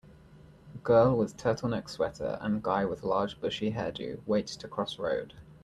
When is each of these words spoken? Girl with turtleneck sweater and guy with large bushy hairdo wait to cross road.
Girl 0.81 1.15
with 1.15 1.37
turtleneck 1.37 1.87
sweater 1.87 2.39
and 2.41 2.63
guy 2.63 2.85
with 2.85 3.03
large 3.03 3.39
bushy 3.39 3.73
hairdo 3.73 4.19
wait 4.25 4.47
to 4.47 4.67
cross 4.67 4.97
road. 4.97 5.35